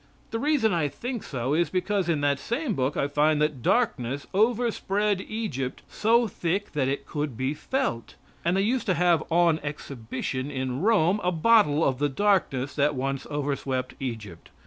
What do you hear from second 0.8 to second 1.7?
think so is